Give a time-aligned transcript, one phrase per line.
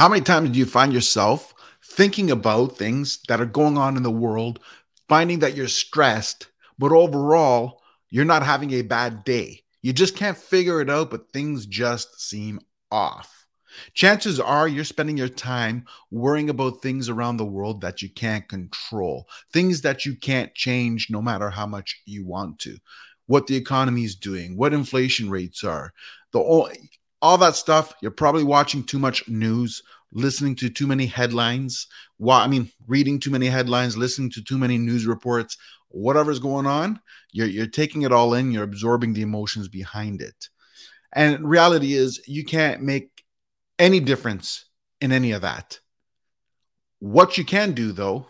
[0.00, 1.52] How many times do you find yourself
[1.84, 4.58] thinking about things that are going on in the world,
[5.10, 9.60] finding that you're stressed, but overall, you're not having a bad day?
[9.82, 12.60] You just can't figure it out, but things just seem
[12.90, 13.44] off.
[13.92, 18.48] Chances are you're spending your time worrying about things around the world that you can't
[18.48, 22.78] control, things that you can't change no matter how much you want to.
[23.26, 25.92] What the economy is doing, what inflation rates are,
[26.32, 26.40] the
[27.22, 27.94] all that stuff.
[28.00, 29.82] You're probably watching too much news,
[30.12, 31.86] listening to too many headlines.
[32.18, 35.56] Well, I mean, reading too many headlines, listening to too many news reports,
[35.88, 37.00] whatever's going on,
[37.32, 40.48] you're, you're taking it all in, you're absorbing the emotions behind it.
[41.12, 43.24] And reality is, you can't make
[43.78, 44.66] any difference
[45.00, 45.80] in any of that.
[47.00, 48.26] What you can do, though,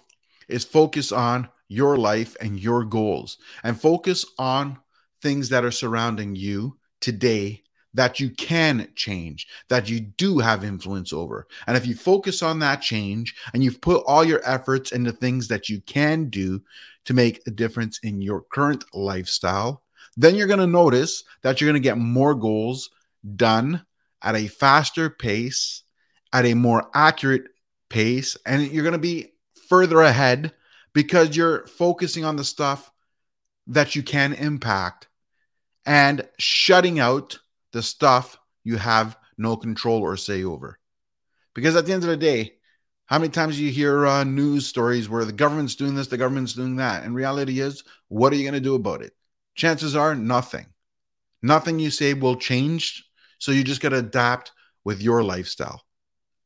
[0.48, 4.78] is focus on your life and your goals and focus on
[5.22, 7.62] things that are surrounding you today
[7.94, 11.46] that you can change, that you do have influence over.
[11.66, 15.48] And if you focus on that change and you've put all your efforts into things
[15.48, 16.62] that you can do
[17.06, 19.82] to make a difference in your current lifestyle,
[20.16, 22.90] then you're going to notice that you're going to get more goals
[23.37, 23.84] done
[24.22, 25.82] at a faster pace,
[26.32, 27.45] at a more accurate
[27.88, 29.32] pace, and you're going to be
[29.68, 30.52] further ahead
[30.93, 32.90] because you're focusing on the stuff
[33.66, 35.09] that you can impact
[35.87, 37.38] and shutting out
[37.73, 40.79] the stuff you have no control or say over.
[41.54, 42.54] Because at the end of the day,
[43.07, 46.52] how many times you hear uh, news stories where the government's doing this, the government's
[46.52, 47.02] doing that?
[47.02, 49.12] And reality is, what are you going to do about it?
[49.57, 50.66] Chances are nothing.
[51.43, 53.04] Nothing you say will change.
[53.38, 54.52] So you just got to adapt
[54.84, 55.82] with your lifestyle.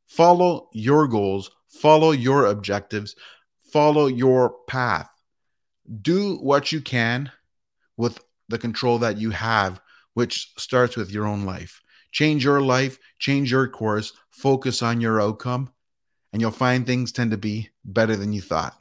[0.07, 3.15] Follow your goals, follow your objectives,
[3.71, 5.09] follow your path.
[6.01, 7.31] Do what you can
[7.97, 9.81] with the control that you have
[10.15, 11.81] which starts with your own life.
[12.11, 15.69] Change your life, change your course, focus on your outcome,
[16.33, 18.75] and you'll find things tend to be better than you thought.